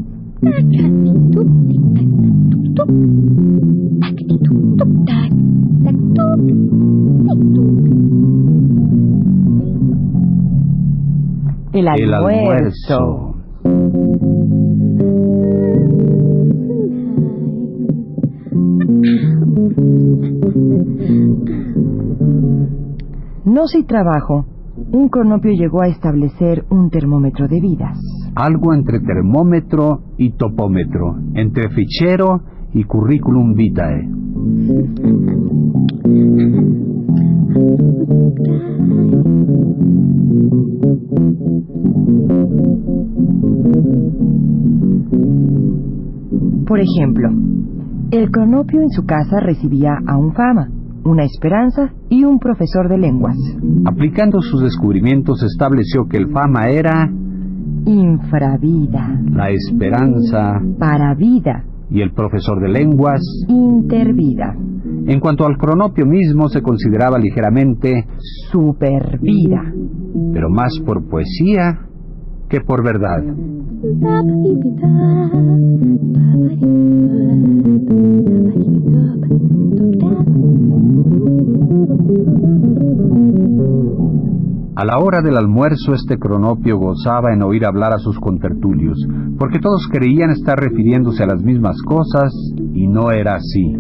El 11.74 11.88
almuerzo. 11.88 13.36
No 23.46 23.68
sin 23.68 23.86
trabajo, 23.88 24.46
un 24.94 25.10
cronopio 25.10 25.52
llegó 25.52 25.82
a 25.82 25.88
establecer 25.88 26.66
un 26.70 26.92
termómetro 26.92 27.48
de 27.48 27.60
vidas. 27.60 27.98
Algo 28.36 28.76
entre 28.76 29.00
termómetro 29.00 30.04
y 30.18 30.34
topómetro, 30.34 31.16
entre 31.34 31.70
fichero 31.70 32.42
y 32.74 32.84
curriculum 32.84 33.56
vitae. 33.56 34.08
Por 46.68 46.80
ejemplo, 46.80 47.30
el 48.12 48.30
cronopio 48.30 48.82
en 48.82 48.90
su 48.92 49.06
casa 49.06 49.40
recibía 49.40 49.98
a 50.06 50.18
un 50.18 50.34
fama, 50.34 50.70
una 51.04 51.24
esperanza 51.24 51.92
y 52.10 52.24
un 52.24 52.40
profesor 52.40 52.90
de 52.90 52.98
lenguas. 52.98 53.36
Aplicando 53.86 54.42
sus 54.42 54.62
descubrimientos 54.62 55.44
estableció 55.44 56.08
que 56.08 56.18
el 56.18 56.32
fama 56.32 56.68
era 56.70 57.10
Infravida, 57.86 59.20
la 59.32 59.50
esperanza 59.50 60.62
para 60.80 61.14
vida, 61.16 61.66
y 61.90 62.02
el 62.02 62.14
profesor 62.14 62.62
de 62.62 62.70
lenguas. 62.70 63.22
intervida, 63.50 64.56
En 65.06 65.20
cuanto 65.20 65.46
al 65.46 65.58
cronopio 65.58 66.06
mismo 66.06 66.48
se 66.48 66.62
consideraba 66.62 67.20
ligeramente, 67.20 68.08
supervida. 68.52 69.62
pero 70.34 70.50
más 70.50 70.80
por 70.86 71.10
poesía 71.10 71.80
que 72.48 72.62
por 72.62 72.84
verdad. 72.84 73.22
A 84.84 84.86
la 84.86 85.00
hora 85.00 85.22
del 85.22 85.38
almuerzo 85.38 85.94
este 85.94 86.18
cronopio 86.18 86.78
gozaba 86.78 87.32
en 87.34 87.42
oír 87.42 87.66
hablar 87.66 87.94
a 87.94 88.00
sus 88.00 88.20
contertulios, 88.20 88.98
porque 89.40 89.60
todos 89.60 89.88
creían 89.90 90.30
estar 90.32 90.60
refiriéndose 90.60 91.24
a 91.24 91.28
las 91.28 91.42
mismas 91.42 91.82
cosas 91.84 92.34
y 92.74 92.86
no 92.88 93.10
era 93.10 93.36
así. 93.36 93.78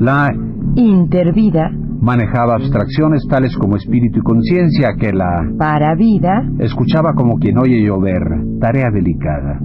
La 0.00 0.34
Intervida, 0.76 1.70
manejaba 2.00 2.54
abstracciones 2.54 3.26
tales 3.28 3.54
como 3.58 3.76
espíritu 3.76 4.20
y 4.20 4.22
conciencia 4.22 4.94
que 4.98 5.12
la 5.12 5.52
para 5.58 5.94
vida, 5.96 6.48
escuchaba 6.60 7.12
como 7.12 7.36
quien 7.36 7.58
oye 7.58 7.84
llover, 7.84 8.22
tarea 8.58 8.90
delicada. 8.90 9.60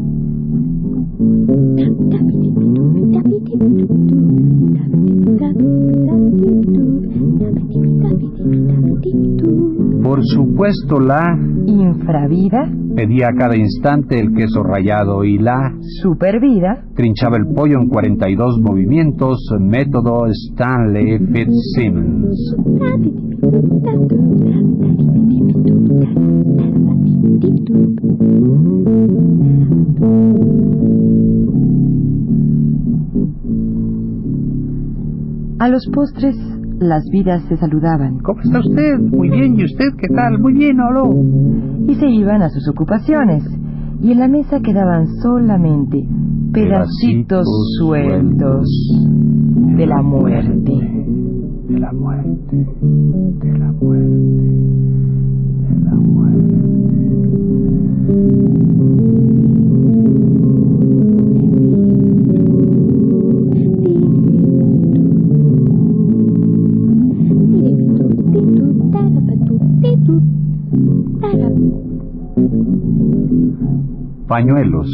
Por 10.03 10.19
supuesto 10.23 10.99
la 10.99 11.37
infravida, 11.65 12.69
pedía 12.95 13.27
a 13.29 13.35
cada 13.37 13.55
instante 13.55 14.19
el 14.19 14.33
queso 14.33 14.63
rallado 14.63 15.23
y 15.23 15.37
la 15.37 15.73
supervida, 16.01 16.83
trinchaba 16.93 17.37
el 17.37 17.47
pollo 17.53 17.79
en 17.79 17.87
42 17.87 18.59
movimientos, 18.61 19.37
método 19.59 20.25
Stanley 20.27 21.17
Fitzsimmons. 21.19 22.55
A 35.59 35.67
los 35.67 35.87
postres 35.93 36.35
las 36.79 37.03
vidas 37.09 37.43
se 37.49 37.57
saludaban 37.57 38.19
¿Cómo 38.19 38.41
está 38.41 38.59
usted? 38.59 38.99
Muy 38.99 39.29
bien, 39.29 39.59
¿y 39.59 39.63
usted 39.63 39.95
qué 39.97 40.07
tal? 40.09 40.39
Muy 40.39 40.53
bien, 40.53 40.79
¿o 40.79 40.87
y 41.87 41.95
se 41.95 42.07
iban 42.07 42.41
a 42.41 42.49
sus 42.49 42.67
ocupaciones, 42.69 43.43
y 44.01 44.11
en 44.11 44.19
la 44.19 44.27
mesa 44.27 44.59
quedaban 44.59 45.07
solamente 45.21 46.05
pedacitos 46.51 47.47
Pedacitos 47.47 47.47
sueltos 47.79 48.67
de 49.77 49.85
la 49.85 50.01
muerte. 50.01 50.71
De 51.67 51.79
la 51.79 51.91
muerte, 51.93 52.67
de 52.81 53.59
la 53.59 53.71
muerte, 53.71 55.06
Pañuelos. 74.27 74.87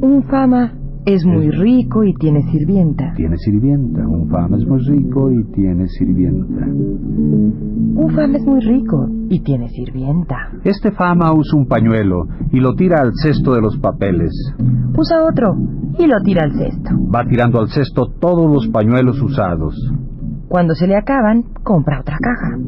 Un 0.00 0.22
fama 0.24 0.72
es 1.04 1.24
muy 1.26 1.50
rico 1.50 2.04
y 2.04 2.14
tiene 2.14 2.42
sirvienta. 2.42 3.12
Tiene 3.16 3.36
sirvienta. 3.38 4.06
Un 4.06 4.28
fama 4.28 4.56
es 4.56 4.64
muy 4.64 4.80
rico 4.84 5.30
y 5.30 5.44
tiene 5.52 5.88
sirvienta. 5.88 6.64
Un 6.64 8.08
fama 8.14 8.36
es 8.36 8.46
muy 8.46 8.60
rico 8.60 9.08
y 9.28 9.40
tiene 9.40 9.68
sirvienta. 9.68 10.36
Este 10.62 10.92
fama 10.92 11.32
usa 11.32 11.58
un 11.58 11.66
pañuelo 11.66 12.26
y 12.52 12.60
lo 12.60 12.74
tira 12.74 13.00
al 13.00 13.10
cesto 13.20 13.54
de 13.54 13.62
los 13.62 13.78
papeles. 13.78 14.30
Usa 14.96 15.24
otro 15.24 15.56
y 15.98 16.06
lo 16.06 16.20
tira 16.22 16.44
al 16.44 16.52
cesto. 16.52 16.90
Va 17.12 17.24
tirando 17.26 17.58
al 17.58 17.68
cesto 17.68 18.12
todos 18.20 18.48
los 18.48 18.68
pañuelos 18.68 19.20
usados. 19.20 19.74
Cuando 20.48 20.74
se 20.74 20.86
le 20.86 20.96
acaban, 20.96 21.42
compra 21.64 22.00
otra 22.00 22.16
caja. 22.18 22.58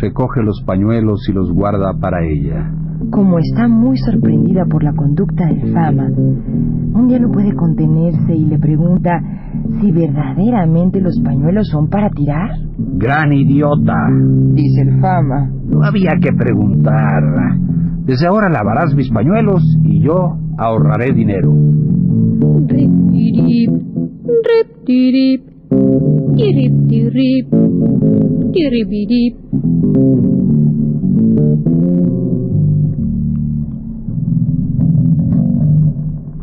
Recoge 0.00 0.42
los 0.42 0.62
pañuelos 0.66 1.28
y 1.28 1.32
los 1.32 1.52
guarda 1.52 1.94
para 2.00 2.24
ella. 2.24 2.72
Como 3.10 3.38
está 3.38 3.68
muy 3.68 3.96
sorprendida 3.98 4.64
por 4.64 4.82
la 4.82 4.92
conducta 4.94 5.46
del 5.46 5.72
fama, 5.72 6.08
un 6.08 7.06
día 7.08 7.18
no 7.18 7.30
puede 7.30 7.54
contenerse 7.54 8.34
y 8.34 8.46
le 8.46 8.58
pregunta 8.58 9.20
si 9.80 9.92
verdaderamente 9.92 11.00
los 11.00 11.20
pañuelos 11.22 11.68
son 11.68 11.88
para 11.88 12.08
tirar. 12.10 12.50
Gran 12.78 13.32
idiota. 13.32 13.96
Dice 14.54 14.82
el 14.82 15.00
fama. 15.00 15.50
No 15.68 15.82
había 15.82 16.12
que 16.20 16.32
preguntar. 16.32 17.22
Desde 18.06 18.26
ahora 18.26 18.48
lavarás 18.48 18.94
mis 18.94 19.10
pañuelos 19.10 19.62
y 19.84 20.00
yo 20.00 20.36
ahorraré 20.58 21.12
dinero. 21.12 21.52
Rip-ti-rip, 22.68 23.70
rip-ti-rip, 24.46 25.42
tirip-ti-rip, 26.36 27.48
tiribirip. 28.52 29.36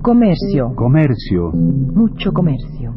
Comercio. 0.02 0.74
Comercio. 0.76 1.52
Mucho 1.54 2.32
comercio. 2.32 2.94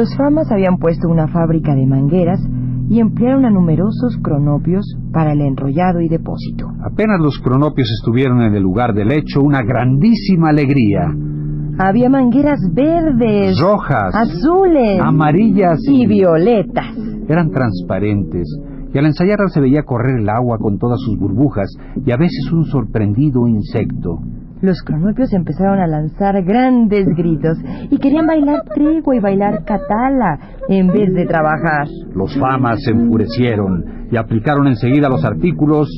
Los 0.00 0.16
famas 0.16 0.50
habían 0.50 0.78
puesto 0.78 1.10
una 1.10 1.28
fábrica 1.28 1.74
de 1.74 1.86
mangueras 1.86 2.40
y 2.88 3.00
emplearon 3.00 3.44
a 3.44 3.50
numerosos 3.50 4.16
cronopios 4.22 4.96
para 5.12 5.34
el 5.34 5.42
enrollado 5.42 6.00
y 6.00 6.08
depósito. 6.08 6.68
Apenas 6.82 7.20
los 7.20 7.38
cronopios 7.38 7.86
estuvieron 8.00 8.40
en 8.40 8.54
el 8.54 8.62
lugar 8.62 8.94
del 8.94 9.12
hecho, 9.12 9.42
una 9.42 9.60
grandísima 9.60 10.48
alegría. 10.48 11.02
Había 11.78 12.08
mangueras 12.08 12.60
verdes, 12.72 13.60
Rojas, 13.60 14.14
azules 14.14 15.02
amarillas 15.02 15.80
y 15.86 16.06
violetas. 16.06 16.96
eran 17.28 17.50
transparentes 17.50 18.48
y 18.94 18.98
al 18.98 19.04
ensayarlas 19.04 19.52
se 19.52 19.60
veía 19.60 19.82
correr 19.82 20.20
el 20.20 20.30
agua 20.30 20.56
con 20.56 20.78
todas 20.78 20.98
sus 20.98 21.18
burbujas 21.18 21.68
y 22.06 22.10
a 22.10 22.16
veces 22.16 22.50
un 22.50 22.64
sorprendido 22.64 23.46
insecto. 23.46 24.18
Los 24.62 24.82
cronopios 24.82 25.32
empezaron 25.32 25.78
a 25.78 25.86
lanzar 25.86 26.42
grandes 26.42 27.06
gritos 27.16 27.56
y 27.90 27.96
querían 27.98 28.26
bailar 28.26 28.64
tregua 28.74 29.16
y 29.16 29.20
bailar 29.20 29.64
catala 29.64 30.38
en 30.68 30.88
vez 30.88 31.14
de 31.14 31.24
trabajar. 31.24 31.88
Los 32.14 32.36
famas 32.38 32.78
se 32.84 32.90
enfurecieron 32.90 34.08
y 34.10 34.16
aplicaron 34.16 34.66
enseguida 34.66 35.08
los 35.08 35.24
artículos 35.24 35.88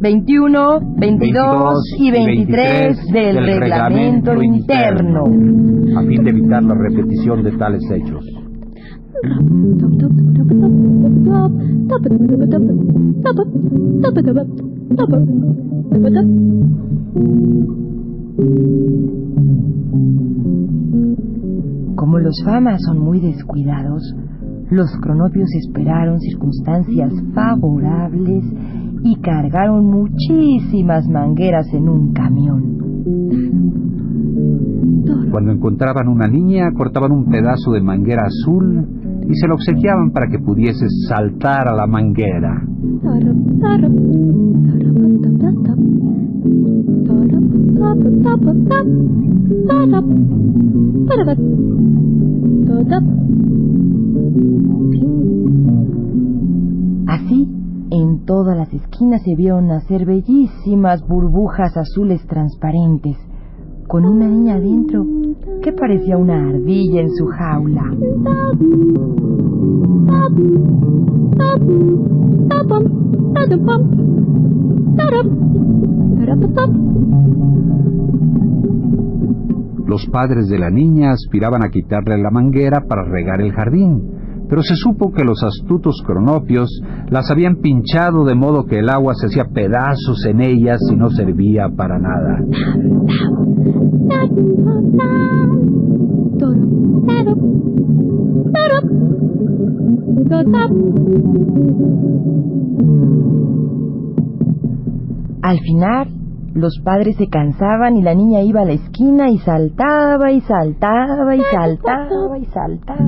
21, 0.00 0.80
22 0.98 1.74
y 1.98 2.10
23 2.10 3.06
del 3.12 3.36
reglamento 3.36 4.42
interno. 4.42 5.24
a 5.96 6.02
fin 6.02 6.24
de 6.24 6.30
evitar 6.30 6.62
la 6.62 6.74
repetición 6.74 7.42
de 7.42 7.52
tales 7.52 7.82
hechos. 7.90 8.24
Como 21.96 22.18
los 22.18 22.34
famas 22.44 22.80
son 22.84 22.98
muy 22.98 23.20
descuidados, 23.20 24.02
los 24.70 24.90
cronopios 25.00 25.48
esperaron 25.54 26.18
circunstancias 26.18 27.12
favorables 27.32 28.44
y 29.04 29.20
cargaron 29.20 29.86
muchísimas 29.86 31.06
mangueras 31.06 31.72
en 31.74 31.88
un 31.88 32.12
camión. 32.12 32.74
Cuando 35.30 35.52
encontraban 35.52 36.08
una 36.08 36.26
niña, 36.26 36.72
cortaban 36.76 37.12
un 37.12 37.26
pedazo 37.26 37.70
de 37.70 37.82
manguera 37.82 38.24
azul 38.24 38.84
y 39.28 39.34
se 39.34 39.46
lo 39.46 39.54
obsequiaban 39.54 40.10
para 40.10 40.26
que 40.26 40.40
pudiese 40.40 40.86
saltar 41.08 41.68
a 41.68 41.74
la 41.74 41.86
manguera. 41.86 42.64
Así, 57.06 57.48
en 57.90 58.24
todas 58.24 58.56
las 58.56 58.72
esquinas 58.72 59.22
se 59.22 59.34
vieron 59.36 59.68
nacer 59.68 60.04
bellísimas 60.06 61.06
burbujas 61.06 61.76
azules 61.76 62.26
transparentes, 62.26 63.16
con 63.86 64.04
una 64.04 64.26
niña 64.28 64.54
adentro 64.54 65.04
que 65.62 65.72
parecía 65.72 66.16
una 66.16 66.48
ardilla 66.48 67.00
en 67.02 67.10
su 67.10 67.26
jaula. 67.26 67.84
Los 79.86 80.06
padres 80.06 80.48
de 80.48 80.58
la 80.58 80.70
niña 80.70 81.12
aspiraban 81.12 81.62
a 81.62 81.68
quitarle 81.68 82.18
la 82.18 82.30
manguera 82.30 82.82
para 82.88 83.04
regar 83.04 83.40
el 83.40 83.52
jardín, 83.52 84.02
pero 84.48 84.62
se 84.62 84.74
supo 84.76 85.12
que 85.12 85.24
los 85.24 85.42
astutos 85.42 86.02
cronopios 86.06 86.68
las 87.10 87.30
habían 87.30 87.56
pinchado 87.56 88.24
de 88.24 88.34
modo 88.34 88.64
que 88.66 88.80
el 88.80 88.88
agua 88.88 89.14
se 89.14 89.26
hacía 89.26 89.46
pedazos 89.52 90.24
en 90.26 90.40
ellas 90.40 90.80
y 90.90 90.96
no 90.96 91.10
servía 91.10 91.68
para 91.76 91.98
nada. 91.98 92.40
Al 105.44 105.60
final, 105.60 106.08
los 106.54 106.80
padres 106.82 107.16
se 107.18 107.28
cansaban 107.28 107.98
y 107.98 108.02
la 108.02 108.14
niña 108.14 108.40
iba 108.40 108.62
a 108.62 108.64
la 108.64 108.72
esquina 108.72 109.28
y 109.28 109.36
saltaba 109.40 110.32
y 110.32 110.40
saltaba 110.40 111.36
y 111.36 111.42
saltaba 111.52 112.38
y 112.38 112.44
saltaba. 112.46 112.98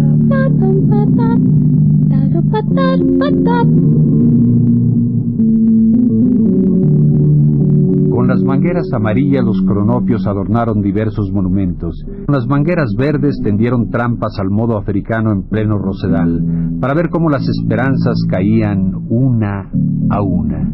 Con 8.11 8.29
las 8.29 8.43
mangueras 8.43 8.93
amarillas 8.93 9.43
los 9.43 9.63
cronopios 9.63 10.27
adornaron 10.27 10.83
diversos 10.83 11.33
monumentos. 11.33 12.05
Con 12.27 12.35
las 12.35 12.47
mangueras 12.47 12.91
verdes 12.99 13.41
tendieron 13.43 13.89
trampas 13.89 14.39
al 14.39 14.51
modo 14.51 14.77
africano 14.77 15.33
en 15.33 15.49
pleno 15.49 15.79
rosedal, 15.79 16.79
para 16.83 16.93
ver 16.93 17.09
cómo 17.09 17.31
las 17.31 17.49
esperanzas 17.49 18.19
caían 18.29 18.93
una 19.09 19.71
a 20.11 20.21
una. 20.21 20.71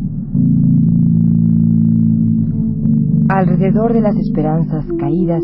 Alrededor 3.29 3.93
de 3.93 4.01
las 4.01 4.17
esperanzas 4.17 4.85
caídas, 4.99 5.43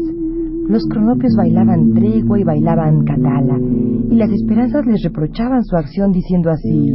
los 0.68 0.86
cronopios 0.88 1.34
bailaban 1.36 1.94
tregua 1.94 2.38
y 2.38 2.44
bailaban 2.44 3.04
catala, 3.04 3.58
y 3.58 4.14
las 4.14 4.30
esperanzas 4.30 4.84
les 4.86 5.02
reprochaban 5.02 5.64
su 5.64 5.76
acción 5.76 6.12
diciendo 6.12 6.50
así, 6.50 6.92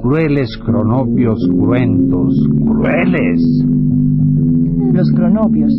Crueles 0.00 0.56
cronopios 0.64 1.38
cruentos, 1.58 2.34
crueles. 2.66 3.64
Los 4.92 5.10
cronopios, 5.12 5.72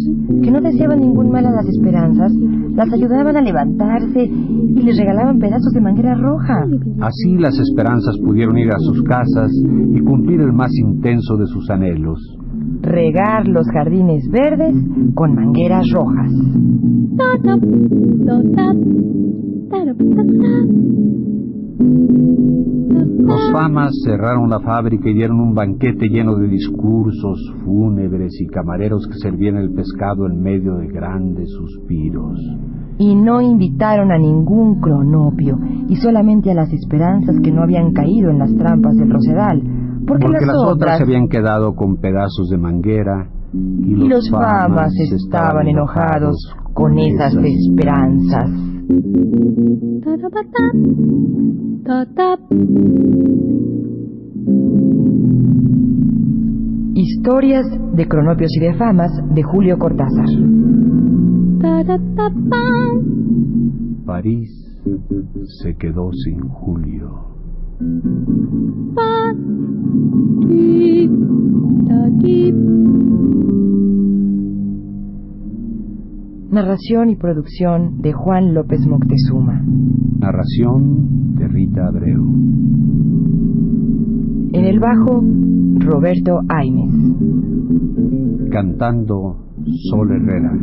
que 0.43 0.51
no 0.51 0.61
deseaban 0.61 0.99
ningún 0.99 1.31
mal 1.31 1.45
a 1.45 1.51
las 1.51 1.67
esperanzas, 1.67 2.33
las 2.73 2.91
ayudaban 2.91 3.37
a 3.37 3.41
levantarse 3.41 4.23
y 4.23 4.81
les 4.81 4.97
regalaban 4.97 5.39
pedazos 5.39 5.71
de 5.73 5.81
manguera 5.81 6.15
roja. 6.15 6.65
Así 7.01 7.37
las 7.37 7.57
esperanzas 7.59 8.17
pudieron 8.17 8.57
ir 8.57 8.69
a 8.71 8.79
sus 8.79 9.01
casas 9.03 9.51
y 9.93 9.99
cumplir 10.01 10.41
el 10.41 10.51
más 10.51 10.71
intenso 10.75 11.37
de 11.37 11.45
sus 11.45 11.69
anhelos. 11.69 12.19
Regar 12.81 13.47
los 13.47 13.67
jardines 13.67 14.27
verdes 14.29 14.75
con 15.13 15.35
mangueras 15.35 15.85
rojas. 15.91 16.31
Los 23.25 23.51
famas 23.51 23.91
cerraron 24.05 24.49
la 24.49 24.59
fábrica 24.59 25.09
y 25.09 25.13
dieron 25.13 25.39
un 25.39 25.53
banquete 25.53 26.07
lleno 26.09 26.35
de 26.35 26.47
discursos 26.47 27.53
fúnebres 27.63 28.39
y 28.39 28.47
camareros 28.47 29.07
que 29.07 29.17
servían 29.17 29.57
el 29.57 29.71
pescado 29.71 30.27
en 30.27 30.41
medio 30.41 30.75
de 30.75 30.87
grandes 30.87 31.49
suspiros. 31.49 32.39
Y 32.97 33.15
no 33.15 33.41
invitaron 33.41 34.11
a 34.11 34.17
ningún 34.17 34.79
cronopio, 34.79 35.57
y 35.89 35.95
solamente 35.97 36.51
a 36.51 36.53
las 36.53 36.71
esperanzas 36.71 37.35
que 37.43 37.51
no 37.51 37.63
habían 37.63 37.91
caído 37.91 38.29
en 38.29 38.39
las 38.39 38.55
trampas 38.55 38.95
del 38.95 39.09
Rosedal, 39.09 39.61
porque, 40.05 40.25
Porque 40.25 40.45
las, 40.45 40.55
otras 40.55 40.75
otras 40.75 40.97
se 40.97 41.03
habían 41.03 41.27
quedado 41.27 41.75
con 41.75 41.97
pedazos 41.97 42.49
de 42.49 42.57
manguera 42.57 43.29
y 43.53 43.93
y 43.93 44.07
los 44.07 44.29
famas 44.29 44.93
estaban 44.99 45.67
enojados 45.67 46.35
con 46.73 46.97
esas 46.99 47.33
esperanzas. 47.35 48.49
Historias 56.93 57.65
de 57.93 58.07
cronopios 58.07 58.51
y 58.57 58.59
de 58.59 58.73
famas 58.75 59.11
de 59.33 59.43
Julio 59.43 59.77
Cortázar. 59.77 60.25
París 64.05 64.49
se 65.61 65.75
quedó 65.77 66.11
sin 66.13 66.39
Julio. 66.49 67.34
Narración 76.51 77.09
y 77.09 77.17
producción 77.17 78.01
de 78.01 78.13
Juan 78.13 78.53
López 78.53 78.79
Moctezuma. 78.87 79.61
Narración 80.19 81.35
de 81.35 81.47
Rita 81.49 81.87
Abreu. 81.87 82.23
En 84.53 84.63
el 84.65 84.79
bajo, 84.79 85.21
Roberto 85.79 86.39
Aimes. 86.47 86.95
Cantando 88.51 89.35
Sol 89.89 90.11
Herrera. 90.11 90.57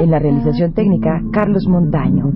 En 0.00 0.10
la 0.10 0.20
realización 0.20 0.72
técnica, 0.72 1.20
Carlos 1.32 1.66
Montaño. 1.68 2.30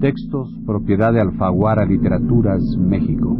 Textos 0.00 0.48
propiedad 0.64 1.12
de 1.12 1.20
Alfaguara 1.20 1.84
Literaturas, 1.84 2.62
México. 2.78 3.36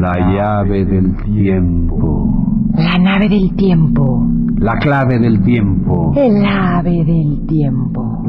La 0.00 0.32
llave 0.34 0.84
del 0.84 1.16
tiempo. 1.22 2.68
La 2.74 2.98
nave 2.98 3.28
del 3.28 3.54
tiempo. 3.54 4.26
La 4.56 4.74
clave 4.78 5.20
del 5.20 5.40
tiempo. 5.42 6.12
El 6.16 6.44
ave 6.44 7.04
del 7.04 7.46
tiempo. 7.46 8.24